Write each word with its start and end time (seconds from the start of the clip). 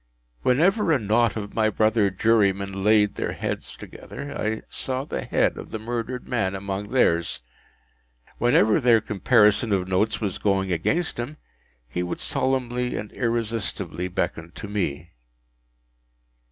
Whenever 0.41 0.91
a 0.91 0.97
knot 0.97 1.35
of 1.35 1.53
my 1.53 1.69
brother 1.69 2.09
jurymen 2.09 2.83
laid 2.83 3.13
their 3.13 3.33
heads 3.33 3.75
together, 3.77 4.35
I 4.35 4.63
saw 4.67 5.05
the 5.05 5.21
head 5.23 5.59
of 5.59 5.69
the 5.69 5.77
murdered 5.77 6.27
man 6.27 6.55
among 6.55 6.89
theirs. 6.89 7.41
Whenever 8.39 8.81
their 8.81 8.99
comparison 8.99 9.71
of 9.71 9.87
notes 9.87 10.19
was 10.19 10.39
going 10.39 10.71
against 10.71 11.19
him, 11.19 11.37
he 11.87 12.01
would 12.01 12.19
solemnly 12.19 12.97
and 12.97 13.11
irresistibly 13.11 14.07
beckon 14.07 14.51
to 14.55 14.67
me. 14.67 15.11